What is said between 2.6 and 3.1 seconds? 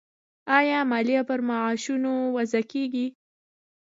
کیږي؟